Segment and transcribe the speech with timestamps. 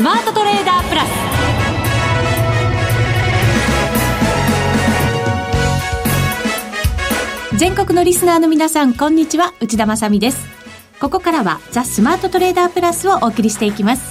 [0.00, 1.04] スマートトレーダープラ
[7.52, 7.58] ス。
[7.58, 9.52] 全国のリスナーの皆さんこんにちは。
[9.60, 10.38] 内田まさです。
[11.00, 14.02] ここからはザ・スマートトレーダープラスをお送りしていきます。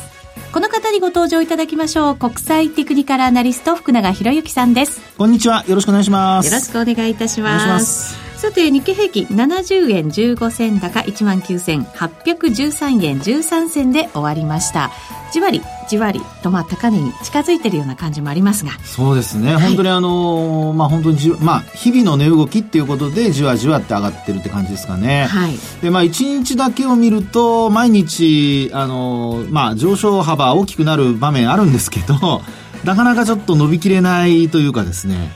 [0.54, 2.16] この方にご登場いただきましょう。
[2.16, 5.02] 国際テクニカルアナリスト福永博之さんです。
[5.18, 5.66] こんにちは。
[5.68, 6.46] よろしくお願いします。
[6.46, 14.92] よろしくお願いいたしますさて日経平均70円15銭高1万9813円13銭で終わりました。
[15.34, 18.72] じわりじわりとまあ高値に近づいているような感じもありますが。
[18.86, 25.26] そうですね、はい、本当にあのまあ本当にじまあ日々の値動きっていうことでじわじわって上がってるって感じですかね。
[25.26, 25.56] はい。
[25.82, 32.42] でまあ一日だけを見ると毎日あのまあ上昇幅大きくなる場面あるんですけど
[32.86, 35.34] なかなかちょっと伸びきれないというかですね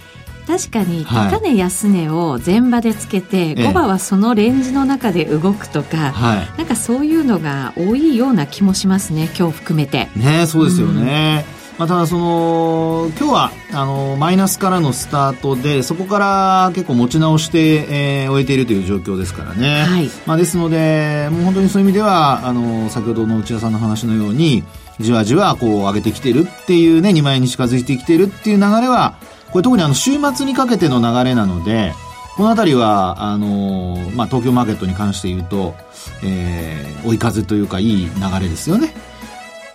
[0.48, 10.10] 確かに高値安値を前場でつけて、5場はそのレンジの中で動くとか、はい、なんかそういうのが多いような気もしますね今日含めて。
[10.16, 20.10] ねそうですよね、うん、まあ、ただその今日はあのマイナスからのスタートでそこから結構持ち直して、えー、終えているという状況ですからね、はい。
[20.26, 24.63] まあ、ですのでもう本当にそういう意味ではあの先ほどの内田さんの話のように
[25.00, 29.16] じわじわこう上げてきてるっていうね2万円に近づいてきてるっていう流れは
[29.54, 31.93] これ特にあの週末にかけての流れなので、
[32.35, 35.76] この辺りは、あのー、まあ、東京マーケットに関して言うと、
[36.23, 38.93] えー、追い風というかいい流れですよね。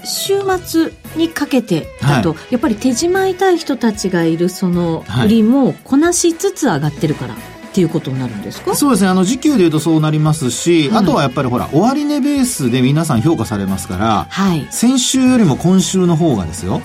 [0.04, 7.34] 週末にかけてだと、はい、やっぱり手締まいたい人たちがいるその売りもこなしつつ上がってるから。
[7.34, 8.74] っていうことになるんですか？
[8.74, 9.08] そうですね。
[9.08, 16.80] あの、時給で言うとそうなりますし、はい、あとはやっぱりほら、終値ベースで皆さん評価されますから、はい、先週よりも今週の方がですよ、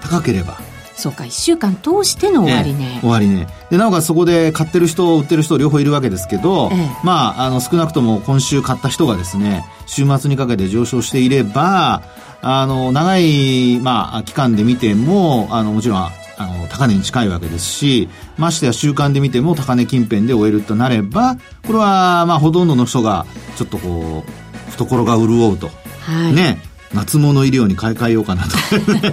[0.00, 0.58] 高ければ、
[0.98, 2.98] そうか、1週間通しての終わりね。
[3.00, 3.46] 終わりね。
[3.70, 12.02] で、なおかつそこで買ってる人、売ってる人両方いるわけですけど、ええ、まあ、あの、少なくとも今週買った人がですね、週末にかけて上昇していれば、
[12.42, 23.24] あの、長い、まあ、期間で見ても、あの、もちろん、あの、高値に近いわけですし、ましてや週間で見ても高値近辺で終えるとなれば、これは、まあ、ほとんどの人が、
[23.56, 25.70] ちょっとこう、懐が潤うと。
[26.00, 26.60] はい、ね。
[26.94, 28.56] 夏物医療に買い替えようかなと。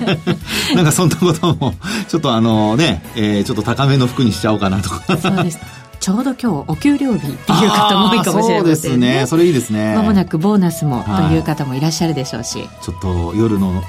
[0.76, 1.76] なんかそんなことも
[2.08, 5.18] ちょっとあのね、えー、ちょっと高めの服にしちゃおうかなとか。
[5.18, 5.60] そうです。
[6.00, 9.22] ちょうど今日お給料日っていう方も多いかもしれませんね。
[9.22, 9.28] ね。
[9.28, 9.96] それいいですね。
[9.96, 12.68] まもなくボーナスもという方もいらっしゃるでしょうし。
[12.82, 13.82] ちょっと夜の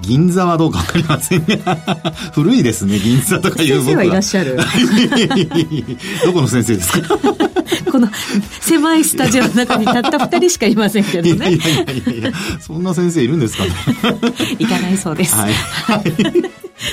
[0.00, 1.76] 銀座はどうかわかりませんが、
[2.34, 3.82] 古いですね、銀座とかいう。
[3.82, 4.58] 先生はいらっしゃる。
[6.26, 7.16] どこの先生ですか？
[7.90, 8.08] この
[8.60, 11.34] 狭いスタジオの中にたった二人しかいませんけどね。
[11.34, 11.58] いやいや
[11.92, 13.70] いやいや、そんな先生いるんですかね？
[14.58, 15.34] 行かないそうです。
[15.34, 15.52] はい。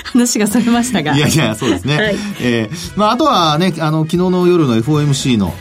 [0.03, 1.15] 話がされましたが。
[1.15, 1.97] いやいや、そうですね。
[1.97, 5.53] はい、えー、まあ、あとはね、あの、昨日の夜の FOMC の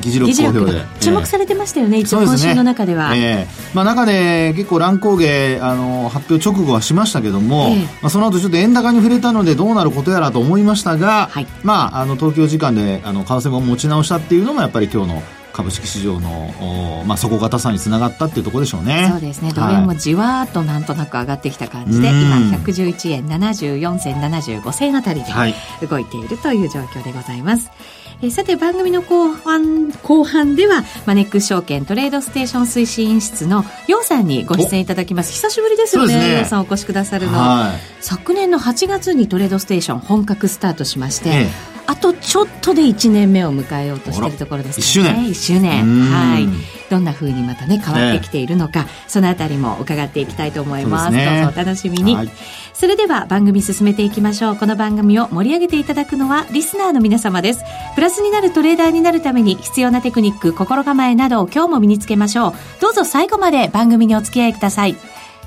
[0.00, 0.82] 議事録公表で。
[1.00, 3.14] 注目されてましたよね、一応今週の中では。
[3.14, 15.22] えー、まあ、中で結構乱高下、あの、発表直後はしましたけども、えー、まあ、その後ちょっと円高に触れたのでどうなることやらと思いましたが、はい、まあ、あの、東京時間で、あの、為替も持ち直したっていうのもやっぱり今日の
[15.52, 19.08] 株式市場の、まあ、底堅さにつながったっていうところでしょうね。
[19.10, 19.52] そうですね。
[19.52, 27.68] ドル円もじわっとなんとなく上がってきた感じで、はい、今111円74銭75銭あたりで動いているという状況でございます。
[27.68, 27.74] は
[28.22, 35.32] い、えさて番組の後半後半ではマネックス証券トレードステーション推進室の楊さんにご出演いただきます。
[35.32, 36.14] 久しぶりですよね。
[36.14, 41.32] 楊、ね、さんお越しくださるの、はい、昨年の8月にトレードステーション本格スタートしまして、え
[41.76, 45.22] えあとちょっとで1年目を迎えようとしているところですからね。
[45.26, 45.84] 1周年。
[45.84, 46.46] はい。
[46.88, 52.30] どんなふうにまたね変わってきているのか、ね、そのあたりも伺っていきたいと思います、ね、どうぞお楽しみに、はい、
[52.74, 54.56] それでは番組進めていきましょう。
[54.56, 57.64] この番組を盛り上げていただくのはリスナーの皆様です。
[57.96, 62.52] プラスになるトレーダーになるために必要なテクニック心構えなどを今日も身につけましょう。
[62.80, 64.94] どうぞ最後まで番組にお付き合いください。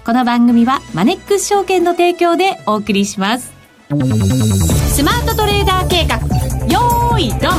[0.06, 3.54] この番組はマネックス証券の提供でお送りします
[4.94, 6.18] スマートトレーダー計画。
[6.68, 7.52] よーいドン。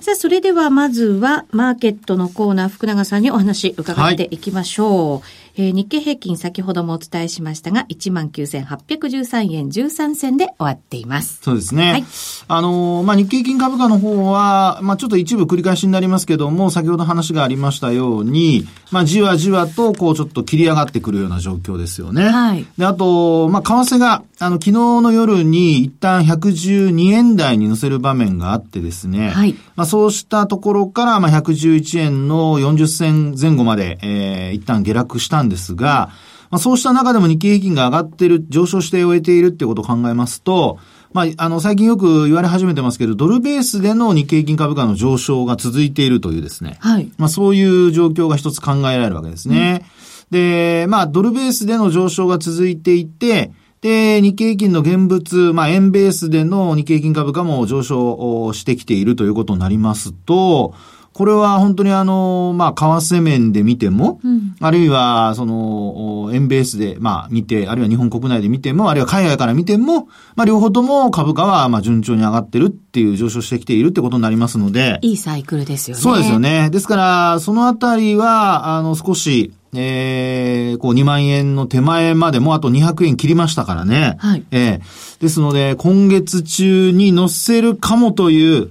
[0.00, 4.38] さあ、それではまずはマーケットのコーナー、福永さんにお話伺ってい。
[4.38, 5.10] きましょう。
[5.12, 11.40] はいえー、日経平均先ほどもお伝えしましたが、19,813円13銭で終わっています。
[11.42, 11.92] そうですね。
[11.92, 12.04] はい。
[12.48, 22.24] あのー、まあ、日経平均株価の方は、まあ、ちょっと一部繰り返しになりますけども、先ほど話がありましたように、まあ、じわじわと、こう、ちょっと切り上がってくるような状況ですよね。
[22.24, 22.66] はい。
[22.76, 29.30] で、あと、まあ、為替が、あの、昨日の夜に一旦112円台に乗せる場面があってですね。
[29.30, 29.54] はい。
[29.76, 36.10] まあ、そうしたところから、まあ、111円の40銭前後まで、えー、一旦下落したんですが、
[36.50, 40.78] まあ、そうした中でも日経平均が上がっている、上昇して終えているってことを考えますと、
[41.12, 46.76] まあ、あの、最近よく言われ始めてますけど、ドルベースでの日経平均株価の上昇が続いているというですね。
[46.80, 47.10] はい。
[47.18, 49.84] まあ、そういう状況が一つ考えられるわけですね。
[49.98, 53.52] うんで、まあ、ドルベースでの上昇が続いていて、
[53.82, 60.74] で、日経平均の現物、まあ、円ベースでの日経平均株価も上昇してきているということになりますと、
[61.14, 74.98] これは本当にあの、まあ、為替面で見ても、うん、あるいは、その、円ベースで、まあ、見て、あるいは日本国内で見ても、あるいは海外から見ても、まあ、両方とも株価は、まあ、順調に上がってるっていう、上昇してきているってことになりますので。
[75.02, 76.02] いいサイクルですよね。
[76.02, 76.68] そうですよね。
[76.70, 84.16] ですから、そのあたりは、あの、少し、えー、こう2万円の手前までもあと200円切りましたからね。
[84.18, 84.44] はい。
[84.50, 88.68] えー、ですので、今月中に乗せるかもという、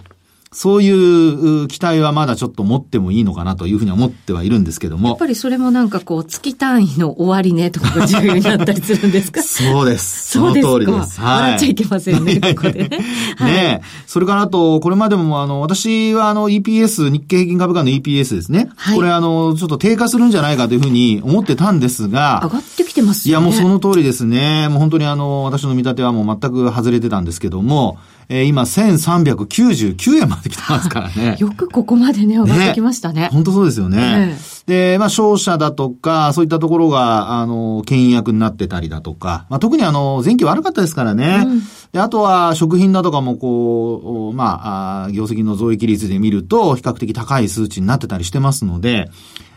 [0.54, 5.10] そういう期待はまだちょっと持ってもいいのかなというふうに思ってはいるんですけども。
[5.10, 9.42] やっぱりそれもなんかこう、月単位の終値とかが重要になったりするんですか？
[9.44, 10.32] そうです。
[10.32, 11.20] その通りです。
[11.20, 11.42] はい。
[11.42, 13.00] 笑っちゃいけませんね、ここでね。
[13.38, 18.70] はい、ねそれからあと、これまでもあの、私はあの EPS、日経平均株価の EPS ですね。
[18.76, 18.96] はい。
[18.96, 22.42] これあの、ちょっと低下するんじゃないかというふうに思ってたんですが。
[22.44, 23.46] 上がってきてますよね。
[23.48, 24.68] いや、もうその通りですね。
[24.70, 27.98] もう本当にあの、私の見立てはもう全く外れてたんですけども、
[28.30, 31.38] えー、今1399円まで来てますからね。
[31.42, 33.22] よくここまでね、上がってきましたね。
[33.22, 34.38] ね本当そうですよね。
[34.66, 41.44] で、まあ、商社だとか、そういったところが、あの、牽引役になってたりだとか、まあ、特にあの、前期悪かったですからね。
[41.46, 41.62] うん、
[41.92, 49.10] で、あとは、食品だとかも、こう、まあ、業績の増益率で見ると、比較的高い数値になってたりしてますので、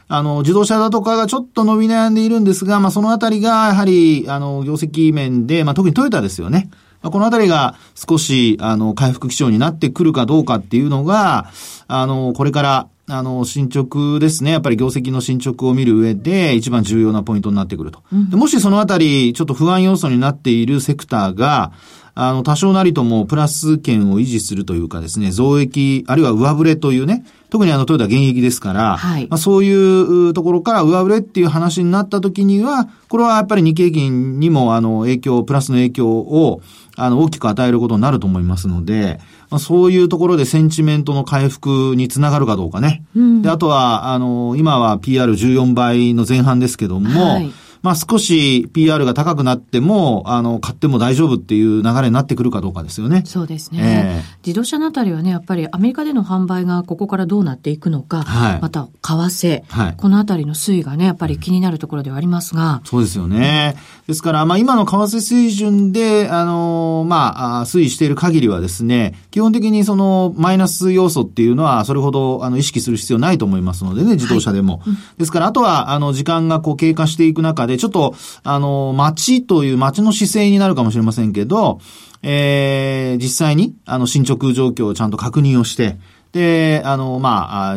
[0.09, 6.71] あの、自動車だとかがちょっと伸び悩んでいるんですが、まあ、そのあたりが、やはり、あの、業績面で、まあ、特にトヨタですよね。
[7.03, 11.51] このあたりが少し、あの、回復基調になってくるかどうかっていうのが、
[11.89, 14.51] あの、これから、あの、進捗ですね。
[14.51, 18.03] やっぱり業績の進捗を見る上で一番重要なポイントになってくると。
[18.13, 21.73] うん、もしそのあたり、ちょっと不安要素になっているセクターが、
[22.19, 36.63] あの、多少なりともプラス圏を維持するというかですね、増益、あるいは上振れというね、特にあのトヨタ現役ですから、はい、まあ、そういうところから上振れっていう話になった時には、これはやっぱり日経金にもあの影響、プラスの影響を
[36.97, 39.21] あの大きく与えることになると思いますので、
[39.51, 43.05] まあ、そういうところでセンチメントの回復につながるかどうかね。
[43.15, 53.23] うん、で、あとは、あの、今は PR14 倍の前半ですけども、はいまあ少し PR が高くなっても、あの、買っても大丈夫っていう流れになってくるかどうかですよね。
[53.25, 53.81] そうですね。
[53.81, 62.81] えー、自動車のあたりはね、やっぱりアメリカでの販売がここからどうなっていくのか、はい、また為替、はい、このあたりの推移がね、やっぱり気になるところではありますが。
[62.85, 63.77] そうですよね。
[64.07, 74.79] ですから、まあ今の為替水準で、あの、まあ、推移している限りはですね、基本的にそのマイナス要素っていうのはそれほどあの意識する必要ないと思いますのでね、自動車でも。
[74.79, 81.81] はいですから、あとは、あの、時間がこう経過していく中で、ちょっと、あの、街という街の姿勢になるかもしれませんけど、
[82.23, 85.99] えー、実際に、あの、進捗状況をちゃんと確認をして、
[86.33, 87.77] で、あの、まあ、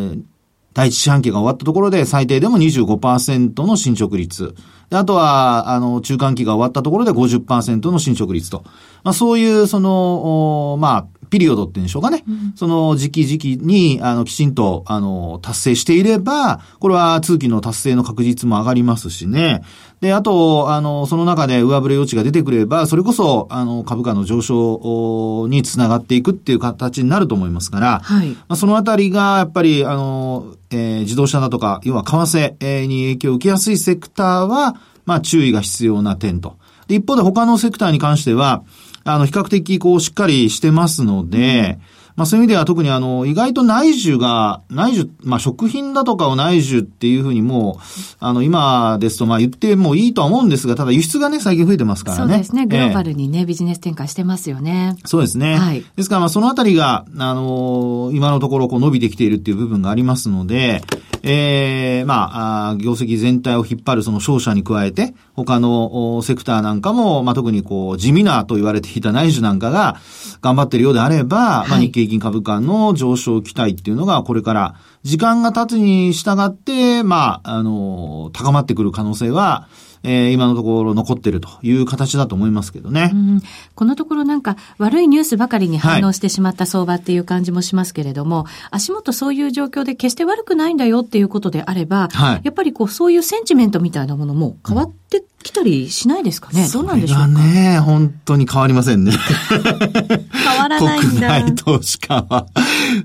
[0.73, 4.55] 第一四半期が終わったところで最低でも25%の進捗率。
[4.89, 8.63] であとは、あの、中間期が終わったところで50%の進捗率と。
[9.03, 12.23] まあ、そういう、その、まあ、ピリオドっていうんでしょうかね。
[12.27, 19.61] うん、その時期時期に、あの、きちんと、あの、達成していれば、これは通期の達成の確実も上がりますしね。
[20.01, 28.29] で、あと、あの、その中で上振れ余地が出てくれば、それこそ、あの、株価の上昇につながっていくっていう形になると思いますから、はい。
[28.29, 34.75] まあ、そのあたりが、やっぱり、あの、えー、自動車だとか、要は為替に影響を受けやすいセクターは、
[35.09, 36.57] まあ、注意が必要な点と。
[36.87, 38.63] で、一方で他のセクターに関しては、
[39.03, 47.83] あの、比較的こう、しっかりしてますので、うんまあそういう意味では特にあの、意外と内需が、内需、まあ食品だとかを内需っていうふうにもう、
[48.19, 52.33] あの、今ですとまあ言ってもいいとは思うんですが、ただ輸出がね、最近増えてますからね。
[52.33, 52.65] そうですね。
[52.65, 54.97] グローバルにね、えー、ビジネス展開してますよね。
[55.05, 55.55] そうですね。
[55.55, 55.85] はい。
[55.95, 60.83] ですからまあそのあたりが、あの今のところこう伸びてきているっていう部分がありますので、
[61.23, 69.97] ええー、まあ、業績全体を引っ張るその商社に加えて、他のセクターなんかも、まあ、特にこう、地味なと言われていた内需なんかが
[70.41, 79.67] 頑張っているようであれば、はい、まあ、日経平均株価の上昇期待っていうのが、これから時間が経つに従って、まあ、あの、高まってくる可能性は、
[80.03, 83.11] えー、今のところ残っているという形だと思いますけどね。
[83.13, 83.41] うん、
[83.75, 97.27] このところなんか悪いニュースばかりに反応してしまった相場っていう感じもしますけれども、はい、足元そういう状況で決して悪くないんだよっていうことであれば、はい、やっぱりこうそういうセンチメントみたいなものも変わってきたりしないですかね、どうなんでしょうか？
[97.27, 99.13] ね、本当に変わりませんね。
[99.51, 101.29] 変わらないんだ。
[101.39, 102.45] 国内投資家は。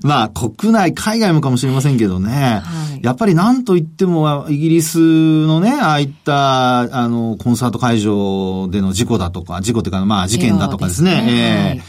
[0.03, 2.61] まあ、国内、海外もかもしれませんけどね。
[2.63, 4.99] はい、やっぱり何と言っても、イギリス
[5.47, 11.11] のね、ああいった、あの、コンサート会場での事故だとか、事故っていうか、まあ、事件だとかですね。
[11.11, 11.81] すねえーはい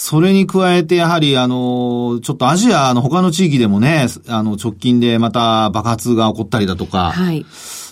[0.00, 7.44] それに加えて、やはり、あの、ちょっとアジアの他の地域でもね、あの、直近でまた爆発が起こったりだとか、はい。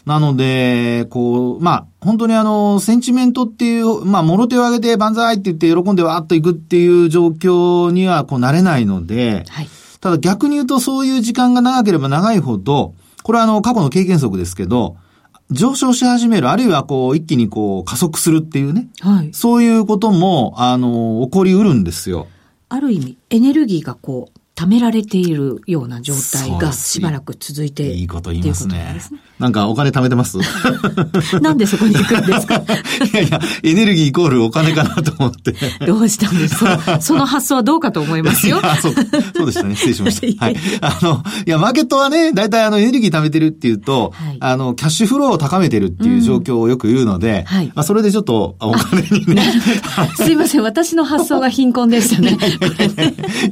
[0.06, 9.68] なので、こう、まあ、本当にあの、センチメントっていう、まあ、もろ手を挙げて万歳って言って喜んでわーっと行くっていう状況にはこうなれないので、はい、
[10.00, 12.94] ただ逆に言うとそういう時間が長ければ長いほど、
[13.24, 14.96] これはあの、過去の経験則ですけど、
[15.50, 18.88] 上昇し始める、あるいはこう、一気にこう、加速するっていうね。
[19.00, 19.30] はい。
[19.32, 22.28] そういうことも、あの、起こりうるんですよ。
[22.68, 29.00] ある意味、エネルギーがこう、貯められているような状態がしばらく続いていいこと言いますね。
[29.38, 30.38] なんかお金貯めてます？
[31.42, 32.54] なんでそこに行くんですか？
[33.12, 35.54] いやいや、エネルギーイコールお金かなと思って。
[35.86, 37.00] どうしたんですか？
[37.02, 38.62] その発想はどうかと思いますよ。
[38.80, 38.94] そう、
[39.36, 39.74] そうでしたね。
[39.76, 40.44] 失礼しました。
[40.46, 40.56] はい。
[40.80, 47.66] あの、いや、マーケットはね、大体あのエネルギー貯めてるっていうと、はい、あの、キャッシュフローを高めてるっていう状況をよく言うので、うん、はい。
[47.74, 49.52] まあ、それでちょっとお金にね。
[50.16, 50.62] すいません。
[50.62, 52.38] 私の発想が貧困でしたね。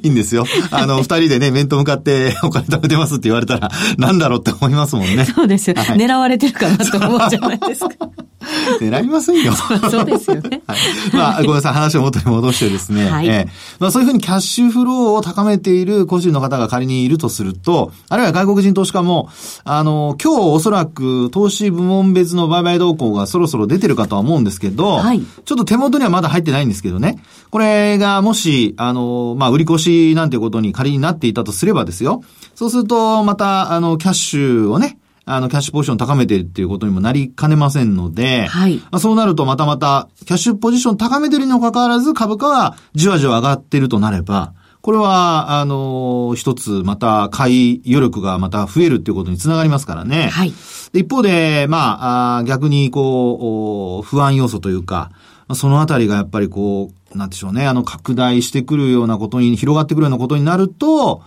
[0.02, 0.46] いいんですよ。
[0.70, 5.24] あの、二人でね、面と向かって お金貯めてますって言われたら、なんだろうって思いますもんね。
[5.24, 5.76] そうですよ。
[5.76, 7.88] はい、狙われてるかなと思うじゃないですか。
[8.80, 9.52] 狙いませんよ。
[9.54, 10.62] そうですよね。
[10.66, 10.78] はい、
[11.12, 11.72] まあ、ごめんなさい。
[11.74, 13.08] 話を元に戻してですね。
[13.10, 19.28] はい、えー、まあ、そういうふうにキャッシュフローを高めている個人の方が仮にいるとすると、あるいは外国人投資家も、
[19.64, 27.22] あの、今日おそらく投資部門別の売買動向がそろそろ出てるかとは思うんですけど、はい、ちょっと手元にはまだ入ってないんですけどね。
[27.50, 32.22] これがもし、あの、まあ、売り越しなんていうことに仮になっていたとすればですよ。
[32.54, 38.76] そうすると、また、あの、キャッシュをね、あの、キャッシュポジション高めてるっていうことにもなりかねませんので、はい。
[38.76, 44.52] まあ、そうなるとまたまた、キャッシュポジション高めてるにもかかわらず株価はじわじわ上がってるとなれば、
[44.82, 50.28] これは、あの、一つ、また、買い余力がまた増えるっていうことにつながりますからね。
[50.28, 50.52] はい。
[50.92, 55.10] 一方で、まあ、逆に、こう、不安要素というか、
[55.54, 61.22] そのあたりがやっぱりこう、なんでしょうね、あの、拡大してくるようなことに、広がってくるようなことになると、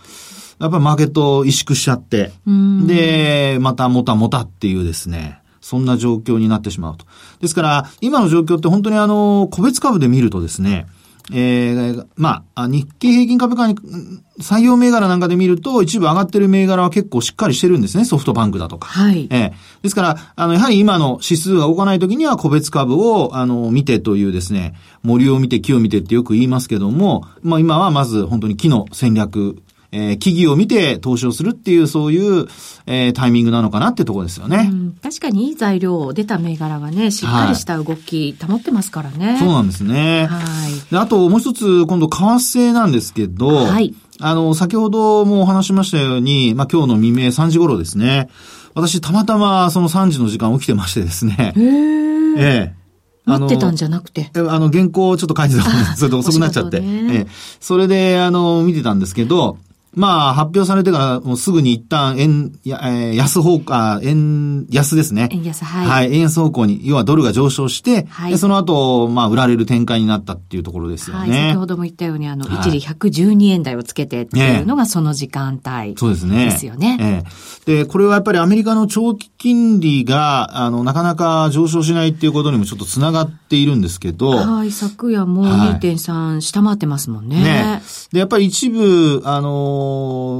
[0.59, 2.31] やっぱりマーケットを萎縮しちゃって、
[2.85, 7.05] で、またもたもたっていうですね、そんな状況になってしまうと。
[7.41, 10.87] ですから、今の状況って本当にあの、個別株で見るとですね、
[11.33, 13.75] えー、まあ、日経平均株価に、
[14.39, 18.05] 採用銘柄なんかで見ると、一部上がってる銘柄は結構しっかりしてるんですね。
[18.05, 18.87] ソフトバンクだとか。
[18.87, 19.27] はい。
[19.29, 24.73] えー、ですから、あの、やはり今の指数が動かないときには個別株を、あの、見てというですね、
[25.03, 29.61] 森を見て木を見てってよく言いますけども、まあ今はまず本当に木の戦略
[29.91, 32.47] えー、企業を見て投資をするっていう、そういう、
[32.85, 34.69] えー、タイミングなのかなってところですよね。
[34.71, 39.31] うん、確かにいい材料、出た銘柄はね、しっかりした動き保ってますからね。
[39.31, 40.27] はい、そうなんですね。
[40.27, 40.91] はい。
[40.91, 43.93] で、あともう一つ、今度、為替なんですけど、はい。
[44.19, 48.29] あの、先ほどもお話しましたように、まあ、今日の未明3時頃ですね、
[48.73, 51.53] 私、たまたまその3時の時間起きてましてですね。
[51.55, 51.61] へ
[52.37, 52.77] ええ。
[53.25, 54.31] 待ってたんじゃなくて。
[54.35, 56.79] あの、原稿をちょっと書いてたもんで、それで遅くなっちゃって。
[56.79, 57.27] ね、ええ。
[57.59, 59.57] それで、あの、見てたんですけど、
[59.97, 65.27] まあ、発表されてからもうすぐに一旦円、やえー、安方向、円安ですね。
[65.31, 65.87] 円安、はい。
[65.87, 71.31] はい、円安方向に、要はドルが上昇して、はい、でその後、まあ、売られる展開になったっていうところですよね。
[71.31, 76.45] はい、先ほども言ったように、あの、一時112円台をつけてっていうのがその時間帯、そうですね。
[76.45, 77.25] ですよね。
[77.65, 84.29] えー、で、これはやっぱりアメリカの長期金利が、あの、なかなか上昇しないっていうことにもちょっとつながっているんですけど。
[84.29, 87.41] はい、昨夜も2.3下回ってますもんね。
[87.41, 87.81] ね。
[88.11, 89.86] で、やっぱり一部、あの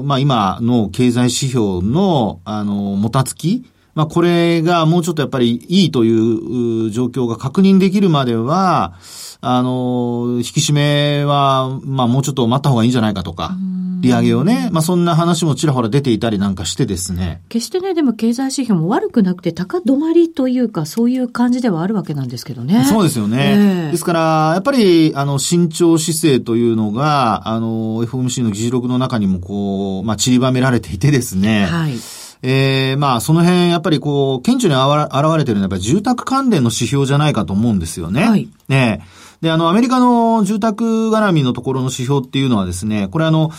[0.05, 8.93] まあ、今の経済指標の、あの、もたつき、まあ、これがもうちょっとやっぱりいいという状況が確認できるまでは、
[9.41, 13.55] あの、引き締めは、まあ、もうちょっと待った方がいいんじゃないかとか、
[13.99, 17.41] 利上げをね、まあ、そんな話もちらほら出ていたりなんかしてですね。
[17.49, 22.85] 決してね、でも経済指標も悪くなくて高止まりというか、そういう感じではあるわけなんですけどね。
[22.85, 23.55] そうですよね。
[23.57, 31.65] えー、ですから、やっぱり、あの、慎重姿勢というのが、あの、FOMC の議事録の中にもこう、まあ、散りばめられていてですね。
[31.65, 31.93] はい。
[32.43, 38.23] ええー、まあ、その辺、やっぱりこう、顕著に現れてるのは、やっぱり住宅関連の指標じゃないかと思うんですよね。
[38.27, 38.47] はい。
[38.67, 39.01] ね
[39.41, 43.49] で、あの、アメリカの住宅絡みのところの指標っていうのはですね、これあの、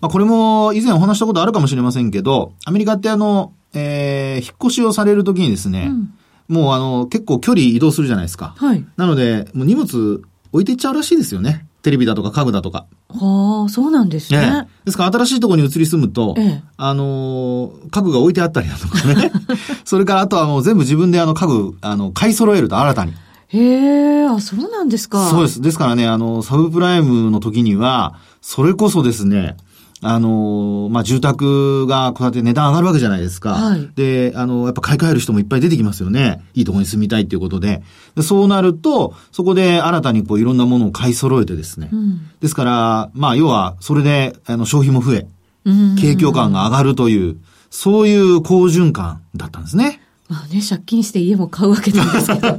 [0.00, 6.14] まあ、これも以前お話したことあるかもしれませんけど、アメリカってあの、えー、引っ越しをされるときにですね、うん、
[6.48, 8.54] もうあの、結構距離移動するじゃないですか。
[8.56, 8.84] はい。
[8.96, 11.66] なので、もう荷物置いていっちゃうらしいですよね。
[11.82, 12.86] テレビだとか家具だとか。
[13.08, 14.40] はあ、そうなんですね。
[14.40, 19.30] ねですから新しいところに移り住むと、ええ、あの、家具が置いてあったりだとかね。
[19.84, 23.12] それからあとはもう全部自分であの家具、あの、買い揃えると新たに。
[23.48, 25.30] へえ、あ、そうなんですか。
[25.30, 25.60] そうです。
[25.60, 29.56] ですからね、あの、サブプライムの時には、それこそですね、
[30.00, 33.54] あの、まあ、住宅がこうやって値段上がるわけじゃないですか。
[33.54, 33.90] はい。
[33.96, 36.44] で、あの、やっぱ買い替える人もいっぱい出てきますよね。
[36.54, 37.82] いいところに住みたいっていうことで。
[38.14, 41.88] でそうなると、そこで新たにこういろんなものを買い揃えてですね。
[41.92, 45.26] うん、ですから、まあ、要は、それで、あの、消費も増え、
[45.64, 47.36] 景況感が上がるという、
[47.70, 50.00] そういう好循環だったんですね。
[50.28, 52.58] まあね、借金して家も買うわけなんですけど。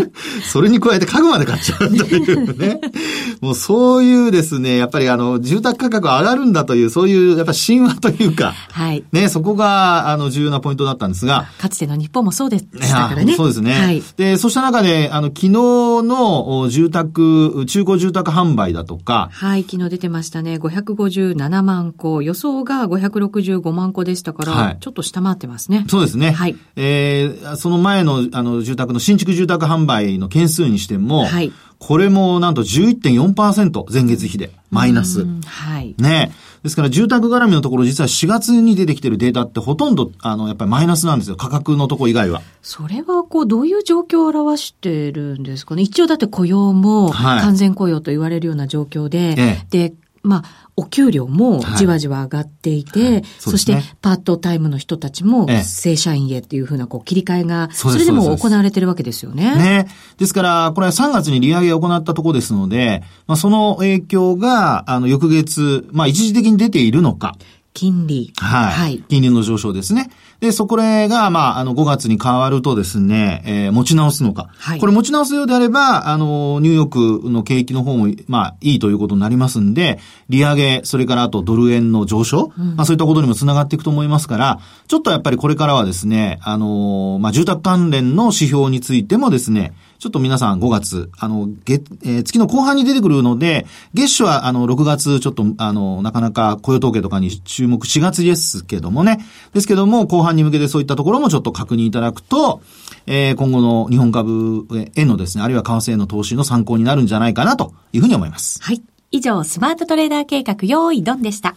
[0.50, 2.80] それに加えて家具まで買っちゃうというね。
[3.42, 9.04] もうそういうですね、やっぱりあの、住宅価格上がるんだという、そういう、やっぱ神話というか、はい。
[9.12, 11.46] ね、そこが、あの、重要なポイントだったんですが。
[11.58, 13.34] かつての日本もそうでしたからね。
[13.34, 13.74] そうですね。
[13.74, 14.02] はい。
[14.16, 19.28] で、そうした中で、あの、昨日の住宅、中古住宅販売だとか。
[19.32, 20.54] はい、昨日出てましたね。
[20.56, 25.84] 557万戸、予想が565万戸でしたから、はい、ちょっと下回ってますね。
[25.88, 26.30] そうですね。
[26.30, 26.56] はい。
[26.76, 31.52] えーえー、その前の、あの、住宅の新築住宅販売の件数にしても、はい。
[31.78, 35.26] これもなんと11.4%前月比で、マイナス。
[35.46, 35.94] はい。
[35.98, 36.30] ね。
[36.62, 41.36] ですから住宅絡みのところ実は4月に出てきてるデータってほとんど、あの、やっぱりマイナスなんですよ。
[41.36, 42.42] 価格のとこ以外は。
[42.60, 45.82] それは、こう、どういう状況を表してるんですかね。
[45.82, 59.54] 一応だって雇用も完全雇用と言われるような状況で、はい、で、まあ、お給料もじわじわ上がっていて、はいはいそね、そしてパートタイムの人たちも正社員へっていうふうなこう切り替えが、それでも行われてるわけですよね。
[59.56, 59.88] ね。
[60.16, 67.36] ですから、これは3月に利上げを行ったところですので、まあ、その影響が、あの、翌月、まあ、一時的に出ているのか。
[67.72, 68.32] 金利。
[68.36, 68.72] はい。
[68.72, 69.04] はい。
[69.08, 70.10] 金利の上昇ですね。
[70.40, 74.50] で、そこが、まあ、あの、5月に変わるとですね、えー、持ち直すのか。
[74.56, 74.80] はい。
[74.80, 99.24] これ持ち直すようであれば、あの、ニューヨークの景気の方も、まあ、いいということになりますんで、利上げ、それからあとドル円の上昇、うん、まあ、そういったことにもつながっていくと思いますから、ちょっとやっぱりこれからはですね、あの、まあ、住宅関連の指標についてもですね、ちょっと皆さん5月、あの、月、えー、月の後半に出てくるので、月初はあの、6月ちょっと、あの、なかなか雇用統計とかに注目4月ですけどもね。
[99.52, 102.62] ですけども、後半に向けてそういったところもちょっと確認いただくと、
[103.06, 108.58] えー、今後の日本株へのですね、あるいは為替への投資の参考になるんじゃないかなというふうに思います。
[108.62, 108.82] はい。
[109.10, 111.56] 以上、スマートトレーダー計画用意ドンでした。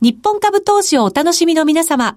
[0.00, 2.16] 日本株投資をお楽しみの皆様。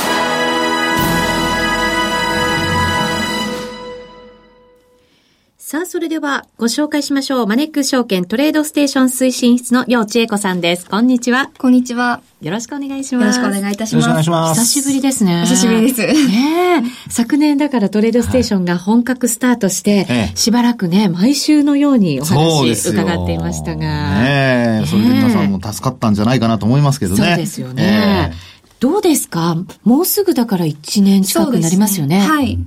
[5.71, 7.47] さあ、それではご紹介しましょう。
[7.47, 10.85] マネックス証券トレードステーション推進室の楊千恵子さんです。
[10.85, 11.49] こんにちは。
[11.57, 12.21] こんにちは。
[12.41, 13.39] よろしくお願いします。
[13.39, 14.09] よろしくお願いいたします。
[14.09, 14.59] よろしくお願いします。
[14.65, 15.45] 久しぶりですね。
[15.45, 16.27] 久しぶりです。
[16.27, 24.23] ね昨年だからトレードステーションが本格スタートして、はい、しばらくね、毎週のようにお話伺っていましたが。
[24.23, 27.25] ねそれで皆さんも助かったんじゃないかなと思いますけどね。
[27.25, 28.33] そうですよね。
[28.81, 29.55] どうですか？
[29.85, 32.19] もうすぐだから1年近くなりますよね。
[32.19, 32.59] ねはい。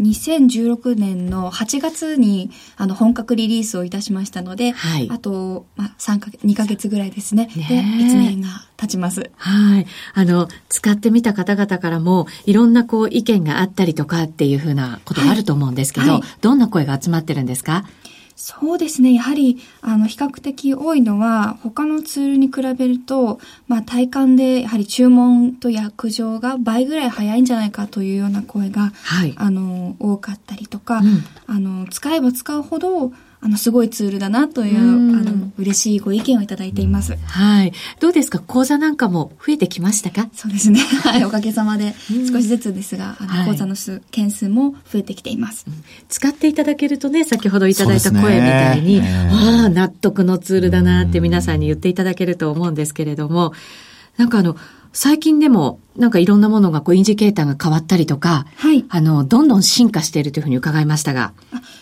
[0.00, 7.46] 2016年の8月にあの本格リリースをいたしましたので、はい、あと、まあ、3か月、2ヶ月ぐらいですね。
[7.56, 7.82] ねで、1
[8.14, 9.30] 年が経ちます。
[9.36, 9.86] はい。
[10.14, 17.84] あの、使ってみた方々からも、いろんなこう意見があったりとかっていうふうなことがあると思うんですけど、はいはい、どんな声が集まってるんですか？
[18.40, 19.14] そうですね。
[19.14, 34.82] やはり、あの、比較的多いのは、他のツールに比べると、まあ、体感で、やはり注文と約定が倍ぐらい早いんじゃないかというような声が、はい、あの、多かったりとか、うん、あの、使えば使うほど、あの、すごいツールだなという、あ
[35.22, 37.16] の、嬉しいご意見をいただいています。
[37.16, 37.72] はい。
[38.00, 38.40] どうですか？
[38.40, 40.28] 講座なんかも増えてきましたか？
[40.34, 40.80] そうですね。
[41.04, 41.24] はい。
[41.24, 41.94] おかげさまで、
[42.30, 45.66] 少しずつですが、あの、講座の数、件数も増えてきています。
[46.08, 53.52] 使っていただけるとね、先ほどいただいた声みたいに、ああ、納得のツールだなって皆さんに言っていただけると思うんですけれども、
[54.16, 54.56] なんかあの、
[54.92, 58.84] 最近でも、なんかいろんなものがこうインジケーターが変わったりとか、はい。
[58.88, 61.32] あの、どんどん進化しているというふうに伺いましたが。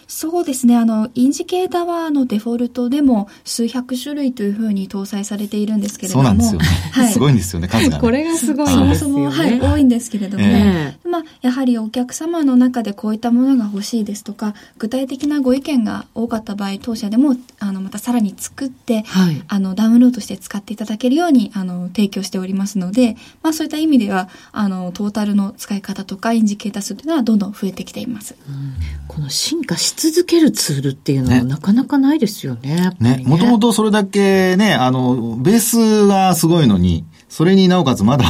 [0.08, 0.76] そうですね。
[0.76, 6.24] あの、インジケーターは、あの、デフォルトでも数百種類というふうに搭載されているんですけれども。
[6.24, 6.66] そうなんですよね。
[6.92, 7.12] はい。
[7.12, 28.34] すごいんですよね、数が、ね、これがすごいそもそも、はい、多いんですけれども、えー、まあ、やはりお客様の中でこういったものが欲しいですとか、具体的なご意見が多かった場合、当社でも、あの、またさらに作って、はい、あの、ダウンロードして使っていただけるように、あの、提供しておりますので、まあ、そういった意味では、あの、トータルの使い方とか、インジケーター数というのはどんどん増えてきています。
[28.48, 28.74] うん、
[29.08, 32.92] この進化し続けるツールっていうのはなかなかないですよね。
[33.00, 33.22] ね。
[33.26, 38.24] もともとそれだけね、あの、ベースがすごいのに、それになおかつまだ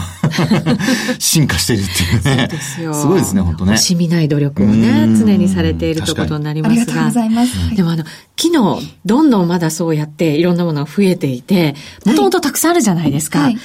[1.21, 2.49] 進化してるっていうね。
[2.51, 2.95] そうですよ。
[2.95, 3.73] すごいですね、本当ね。
[3.75, 6.81] 惜しみない努力をね、常にされているということになりますが。
[6.81, 7.77] ありがとうございます。
[7.77, 8.05] でもあの、
[8.37, 13.41] 機能、どんどんまだそうやっていろんなものが増えていて、もともとたくさんあるじゃないですか。
[13.41, 13.59] はい、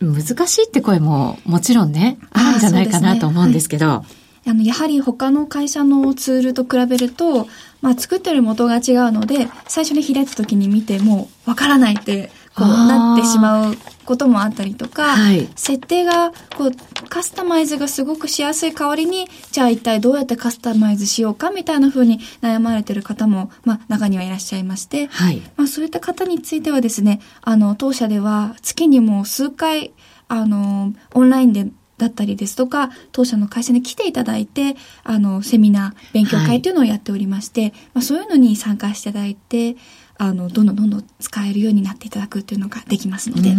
[0.00, 4.04] 難しいって声ももちろんね、あるんじゃないかなと思うんですけど。
[4.48, 7.48] あの、やはり他の会社のツールと比べると、
[7.80, 29.92] まあ、作ってる元が違うので、最初に開いた時に見ても、わからないって、こう、なってしまうこともあったりとか、はい、設定が、こう、カスタマイズがすごくしやすい代わりに、じゃあ一体どうやってカスタマイズしようかみたいな風に悩まれてる方も、まあ、中にはいらっしゃいまして、はい、まあ、そういった方についてはですね、あの、当社では月にも数回、
[30.28, 39.76] あの、オンラインでだったりですとか、当社の会社に来ていただいて、あの、セミナー、勉強会というのをやっておりまして、はい、まあ、そういうのに参加していただいて、
[40.18, 43.54] あの、どんどんどんどん使えるようになっていただくっていうのができますので。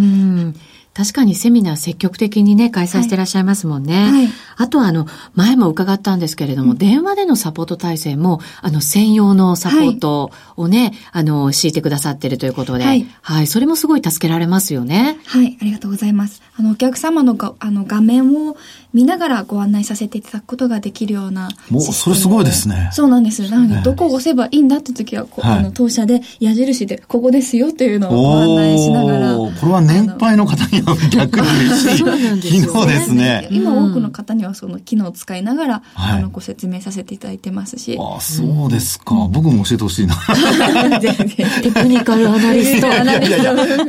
[0.97, 4.01] 確かにセミナー積極的にね、開催してらっしゃいますもんね。
[4.01, 5.05] はいはい、あとはあの、
[5.35, 15.19] 前も伺ったんですけれども、うん、電話でのサポート体制も、あの、専用のサポートをね、はい、あの、敷いてくださってるということで、はい、はい、それもすごい助けられますよね。
[15.27, 16.41] はい、ありがとうございます。
[16.57, 18.57] あの、お客様のがあの画面を
[18.91, 21.49] 見ながらご案内させていただくことができるような。
[21.69, 22.89] もう、それすごいですね。
[22.91, 23.47] そうなんです。
[23.51, 29.35] なので、どこを押せばいいんだって時は、こう、あの、当社で矢印で、ここですよっていうのをご案内しながら。
[29.35, 33.47] これは年配の方には逆に嬉しい機能ですね。
[33.51, 37.97] 今多くの方にはその機能を使いながら、あの、ご説明させていただいてますし。
[37.99, 39.15] あ、そうですか。
[39.29, 40.15] 僕も教えてほしいな。
[40.99, 42.87] テクニカルアナリスト。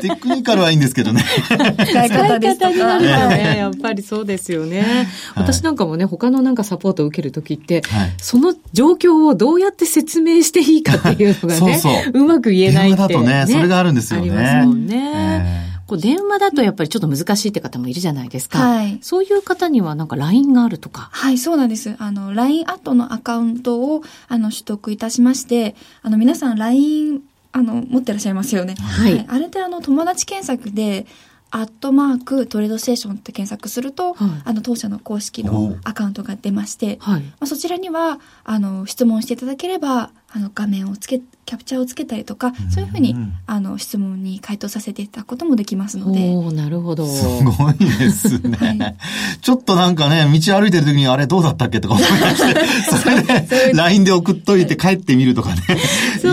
[0.00, 1.24] テクニカルはいいんですけどね。
[1.46, 2.72] 使い方ですとか。
[2.72, 5.08] やっぱりそうですよね。
[5.34, 7.82] 私なんかもね、他のなんかサポートを受けるときって、
[8.20, 11.80] その状況をどうやって説明していいかっていうのがね、
[12.12, 12.98] うまく言えないって。
[12.98, 14.30] だとね、それがあるんですよね。
[14.30, 15.77] ありますもんね。
[15.88, 18.58] こう電話だとやっぱりちょっと難しいって方もいるじゃないですか。
[18.58, 18.98] はい。
[19.00, 21.08] そういう方にはなんか LINE があるとか。
[21.12, 21.96] はい、そうなんです。
[21.98, 27.22] あの、LINE アットのアカウントを、あの、取得いたしまして、あの、皆さん LINE、
[27.52, 28.74] あの、持ってらっしゃいますよね。
[28.74, 29.14] はい。
[29.14, 31.06] はい、あれであの、友達検索で、
[31.50, 46.28] アットマークトレードステーションって検索すると、はい、あの当社の公式のアカウントが出まして、はい、まあ、そちらにはあの質問していただければあの画面をつけキャプチャーをつけたりとか、そういうふうにあの質問に回答させていただくこともできますので。
[46.28, 47.06] おなるほど。
[47.06, 48.50] すごいですね。
[48.60, 48.96] はい、
[49.40, 52.60] ちょっとなんかね、道歩いてる時にあれどうだったっけとか思いまして、
[52.98, 55.62] それで LINE で送っといて帰ってみるとかね。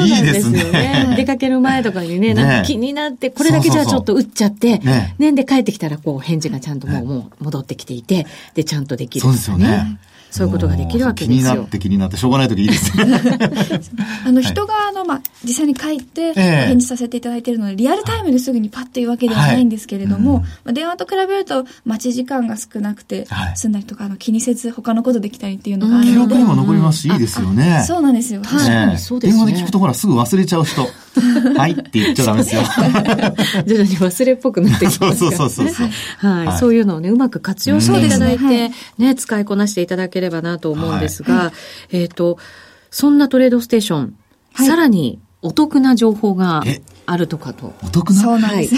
[0.05, 1.13] いいですね。
[1.15, 9.97] 出かける前とかにね、なんか気になって、これだけじゃあちょっと打っちゃって、ね、ねで帰ってきたらこう返事がちゃんともう,、もう戻ってきていて、で、ちゃんとできる、そうですよね。
[10.35, 11.51] そういうことができるわけですよ。
[11.53, 13.05] 気になって気になってしょうがない時いいですね。
[14.27, 26.11] あの、人が、あの、まあ、実際に書いて、返事させていただいているので、リアルタイムですぐにパッというわけではないんですけれども、まあ、電話と比べると、待ち時間が少なくて、済んだりとか、あの、気にせず他のことできたりっていうのがあるので。
[26.11, 27.85] 記録にも残りますし、いいですよね。
[27.87, 28.41] そうなんですよ。
[28.43, 29.45] 確かにそうですね。
[29.45, 30.85] 電話で聞くとほら、すぐ忘れちゃう人。
[31.57, 32.61] はいって言っちゃダメですよ。
[33.65, 35.15] 徐々に忘れっぽくなってきますから、ね。
[35.17, 36.57] そうそうそうはい。
[36.57, 41.51] そういうのをね、うまく活用していただいて、ね、使いこなしていただければなと思うんですが、
[41.91, 42.37] えっと、
[42.91, 44.13] そんなトレードステーション、
[44.55, 46.63] さらにお得な情報が
[47.05, 47.73] あるとかと。
[47.83, 48.21] お得な？
[48.21, 48.75] そうなんです。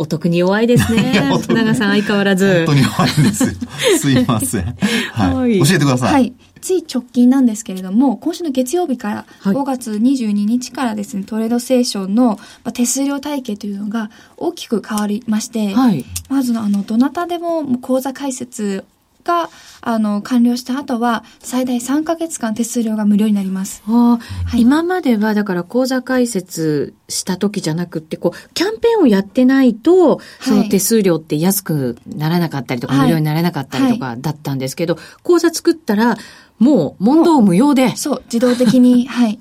[0.00, 1.12] お得に弱いですね。
[1.48, 2.64] 長さん相変わらず。
[2.66, 3.50] 本当に弱いんですよ。
[3.98, 4.76] すいません。
[5.12, 5.58] はい。
[5.58, 6.12] 教えてください。
[6.12, 6.32] はい。
[6.60, 12.38] つい直近なんですけれども、今週の月曜日から5月22日からですね、はい、トレードステーションの
[12.74, 18.84] 手数料体系というのが大きく変わりまして、はい、まずあの、どなたでも口座開設
[19.28, 19.50] が、
[19.82, 23.82] あの、完了した後は、最大3ヶ月間手数料が無料になります。
[23.84, 24.18] は
[24.54, 36.16] い、今までは、だから口座開設した時じゃなくて、こう、キャンペーンをやってないと、その手数料って安くならなかったりとか、はい、無料にならなかったりとかだったんですけど、はい、口座作ったら、
[36.58, 37.96] もう問答無用で。
[37.96, 39.38] そう、自動的に、はい。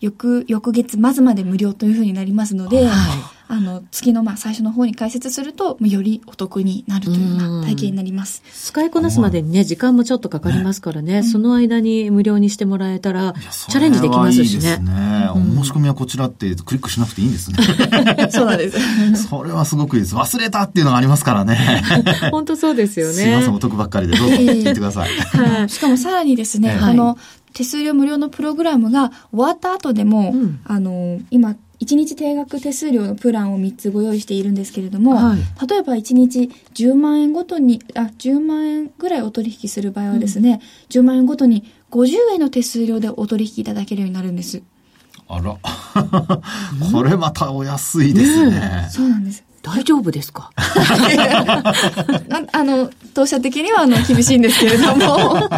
[0.00, 8.44] 翌、翌月末まで無料というふうになりますので、はいあの、月のまあ最初の方に解説すると、よりお得になるというような体験になります。
[8.54, 13.34] 使いこなすまでにね、時間もちょっとかかりますからね、その間に無料にしてもらえたら、
[13.68, 14.44] チャレンジできますしね。
[14.44, 15.30] いいですね。
[15.34, 17.58] お申し込みはこちらってクリックしなくていいんですね。
[18.30, 18.78] そうなんです。
[19.26, 20.14] それはすごくいいです。
[20.14, 21.82] 忘れたっていうのがありますからね。
[22.30, 23.14] 本当そうですよね。
[23.14, 25.10] すいません、お得ばっかりで、どうぞ聞いてください。
[25.10, 25.68] はい。
[25.68, 27.18] しかもさらにですね、あの、
[27.52, 30.34] 手数料無料のプログラムが終わった後でも、
[30.64, 40.60] あの、今、1日定額手数料のプランを3つご用意しているんですけれども、はい、例えば1日10万円ごとに、あ、10万円ぐらいお取引する場合はですね、
[40.94, 44.62] うん、10万円ごとに50円の手数料でお取引いただけるようになるんです。
[45.26, 45.56] あら。
[46.92, 48.50] これまたお安いですね。
[48.50, 49.42] ねそうなんです。
[49.62, 50.50] 大丈夫ですか？
[52.52, 55.48] あの、当社的にはあの厳しいんですけれども。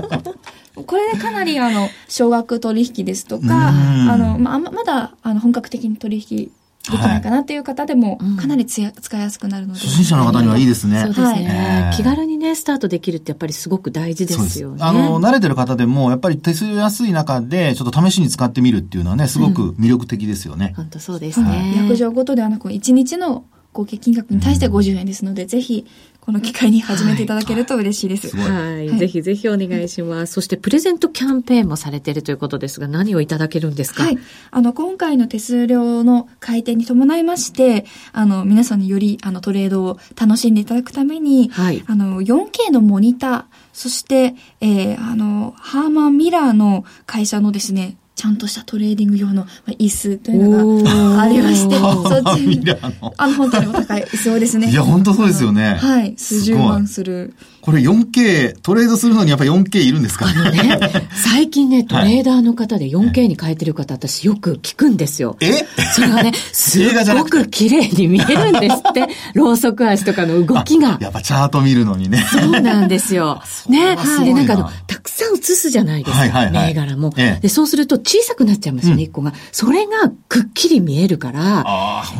[0.74, 6.50] これでかなりあの、少額取引ですとか、あの、まあ、まだあの本格的に取引
[6.90, 9.80] できないかなっていう方でも、かなりつや、使いやすくなるので。
[9.80, 11.00] 初心者の方にはいいですね。
[11.02, 14.78] そうですね、気軽にね、スタートできるってやっぱりすごく大事ですよね。
[14.82, 20.72] あの、慣れてる方でも、やっぱり手数料安い中で、ちょっと試しに使ってみるっていうのはね、すごく魅力的ですよね。
[20.76, 21.74] 本当そうですね。
[21.76, 25.86] 約定ごとではなく、1日の合計金額に対して50円ですので、ぜひ、
[26.24, 28.36] この機会に始めていただけると嬉しいです。
[28.36, 28.88] はい。
[28.88, 30.34] はい、ぜひぜひお願いします。
[30.34, 34.04] そしてプレゼントキャンペーンもされているということですが、何をいただけるんですか？
[34.04, 34.18] はい。
[34.52, 41.82] あの、今回の手数料の改定に伴いまして、あの、皆さんにより、あの、トレードを楽しんでいただくために、はい。
[41.88, 52.70] あの、4K のモニター、そして、えー、あの、ハーマンミラーの会社のですね、ちゃんとしたトレーディング用の椅子というのがありまして、 そっちに、
[53.16, 54.70] あの、本当にお高い椅子をですね。
[54.70, 55.76] いや、本当そうですよね。
[55.80, 56.14] はい。
[56.16, 57.34] 数十万する。
[57.62, 60.26] これ 4K、トレードするのにやっぱ 4K いるんですか？
[60.50, 60.80] ね、
[61.14, 65.36] 最近ね、トレーダーの方で 4K に変えてる方、私よく聞くんですよ。
[65.40, 65.52] え？
[65.94, 66.80] それはね、 す
[67.14, 69.08] ごく綺麗に見えるんですって。
[69.34, 70.98] ローソク足とかの動きが。
[71.00, 72.26] やっぱチャート見るのにね。
[72.30, 73.40] そうなんですよ。
[73.68, 73.96] ね。
[74.24, 76.18] で、なんかあの、たくさん映すじゃないですか。
[76.18, 77.48] はいはいはい、銘柄も、ええ、で。
[77.48, 79.34] そうすると小さくなっちゃいますよね、一、うん、個が。
[79.52, 81.64] それがくっきり見えるから、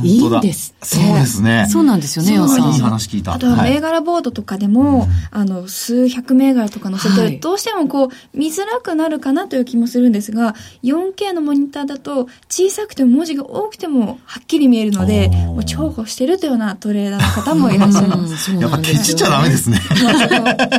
[0.05, 1.67] いいんですそうですね。
[1.69, 3.35] そうなんですよね、そういい話聞いた。
[3.35, 18.53] あとは銘柄ボードとかでも、あの、数百銘柄とか載せて、どうしてもこう、見づらくなるかなという気もするんですが、4K のモニターだと、小さくても文字が多くてもはっきり見えるので、もう重宝してるというようなトレーダーの方もいらっしゃいます。
[18.53, 19.81] やっぱケチっちゃダメですね。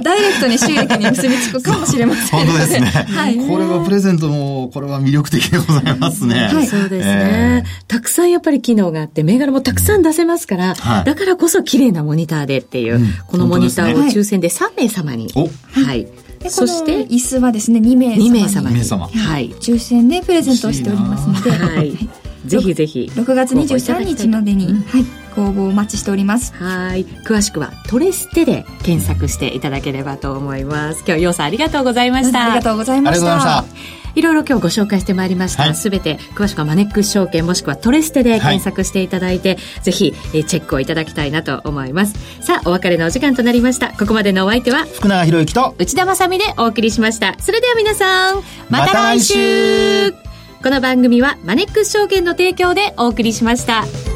[0.03, 2.39] ダイレクトに収益に結びつくかもしれません。
[2.45, 2.87] 本当ですね。
[2.87, 3.37] はい。
[3.37, 6.49] これはプレゼントも、これは魅力的でございますね。
[6.53, 6.67] はい。
[6.67, 7.65] そうですね。
[7.87, 15.29] たくさんやっぱり機能があって、銘柄もたくさん出せますから、だからこそ綺麗なモニターでっていう、このモニターを抽選で3名様に。
[15.71, 16.07] はい。
[16.49, 19.07] そして椅子はですね2名様2名様2名様。
[19.07, 19.49] はい。
[19.51, 21.51] 抽選でプレゼントをしておりますので。
[21.51, 21.93] はい。
[22.45, 23.09] ぜひぜひ。
[23.13, 26.53] 6月23日までに、うん、はいご応募お待ちしております。
[26.53, 27.05] はい。
[27.05, 31.03] 詳しくはトレステで検索していただければと思います。
[31.07, 32.45] 今日ようさんありがとうございました。
[32.45, 35.73] ありがとうございましたいろいろ今日ご紹介してまいりました。
[35.73, 42.13] す、べ、て詳しくはマネックス証券もしくはトレステで検索していただいて、はい、ぜひ、えチェックをいただきたいなと思います。
[42.41, 43.89] さあ、お別れのお時間となりました。
[43.89, 47.35] ここまでのお相手は、福永博之と内田まさでお送りしました。
[47.39, 50.11] それでは皆さん、また来週
[50.63, 54.12] この番組はマネックス証券の提供でお送りしました。